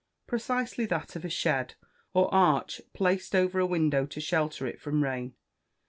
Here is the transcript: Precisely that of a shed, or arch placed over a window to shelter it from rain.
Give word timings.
Precisely 0.25 0.87
that 0.87 1.15
of 1.15 1.23
a 1.23 1.29
shed, 1.29 1.75
or 2.15 2.27
arch 2.33 2.81
placed 2.91 3.35
over 3.35 3.59
a 3.59 3.67
window 3.67 4.07
to 4.07 4.19
shelter 4.19 4.65
it 4.65 4.81
from 4.81 5.03
rain. 5.03 5.35